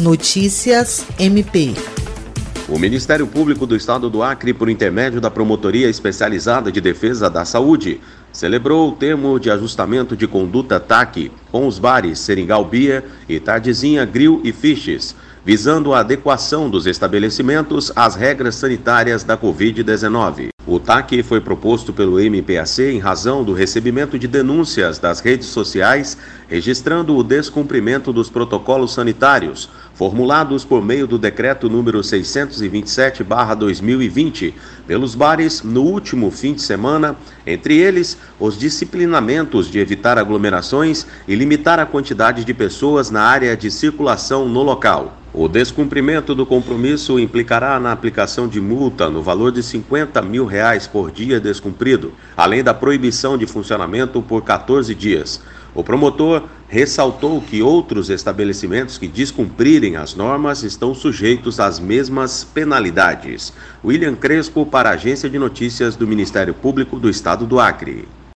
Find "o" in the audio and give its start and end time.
2.66-2.78, 8.88-8.92, 20.66-20.78, 27.16-27.22, 45.32-45.46, 55.72-55.84